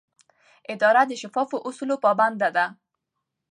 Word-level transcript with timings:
اداره 0.73 1.01
د 1.07 1.11
شفافو 1.21 1.57
اصولو 1.67 1.95
پابنده 2.03 2.49
ده. 2.55 2.65